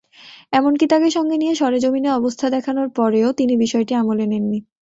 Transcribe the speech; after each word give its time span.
এমনকি 0.53 0.85
তাঁকে 0.91 1.09
সঙ্গে 1.17 1.35
নিয়ে 1.37 1.53
সরেজমিনে 1.55 2.09
অবস্থা 2.19 2.45
দেখানোর 2.55 2.87
পরও 2.97 3.29
তিনি 3.39 3.53
বিষয়টি 3.63 3.93
আমলে 3.95 4.25
নেননি। 4.27 4.59